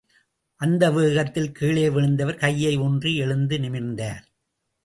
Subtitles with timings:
[0.55, 4.23] அந்த வேகத்தில் கீழே விழுந்தவர் கையை ஊன்றி எழுந்து நிமிர்ந்தார்.